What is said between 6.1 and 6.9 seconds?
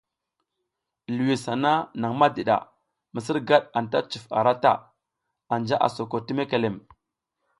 ti mekelem.